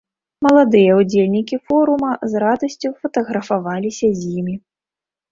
[0.45, 4.55] Маладыя ўдзельнікі форума з радасцю фатаграфаваліся з імі.